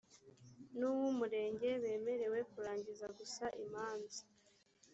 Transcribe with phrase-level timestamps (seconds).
[0.77, 4.21] n uw umurenge bemerewe kurangiza gusa imanza